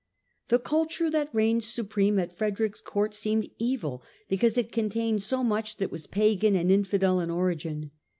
The 0.47 0.57
culture 0.57 1.11
that 1.11 1.29
reigned 1.31 1.63
supreme 1.63 2.17
at 2.17 2.35
Frederick's 2.35 2.81
Court 2.81 3.13
seemed 3.13 3.51
evil 3.59 4.01
because 4.29 4.57
it 4.57 4.71
contained 4.71 5.21
so 5.21 5.43
much 5.43 5.77
that 5.77 5.91
was 5.91 6.07
pagan 6.07 6.55
and 6.55 6.71
infidel 6.71 7.19
in 7.19 7.29
origin. 7.29 7.91